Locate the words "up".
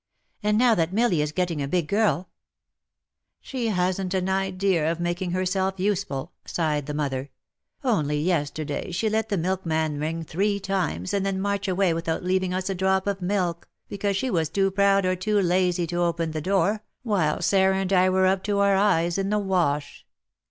18.25-18.43